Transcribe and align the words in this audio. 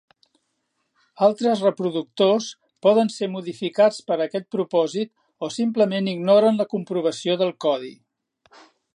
Altres 1.25 1.59
reproductors 1.65 2.47
poden 2.85 3.11
ser 3.15 3.27
modificats 3.33 3.99
per 4.07 4.17
aquest 4.25 4.47
propòsit 4.55 5.13
o 5.47 5.49
simplement 5.57 6.09
ignoren 6.17 6.57
la 6.63 6.67
comprovació 6.75 7.37
del 7.43 7.53
codi. 7.67 7.93